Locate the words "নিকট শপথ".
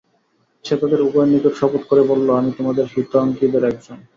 1.33-1.81